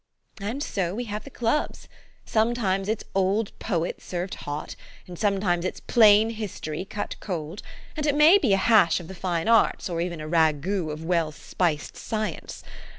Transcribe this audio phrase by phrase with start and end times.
[0.51, 1.87] "And so we have the clubs.
[2.25, 7.61] Sometimes it's old poets served hot, and sometimes it's plain history cut cold,
[7.95, 11.05] and it may be a hash of the fine arts, or even a ragout of
[11.05, 12.63] well spiced science.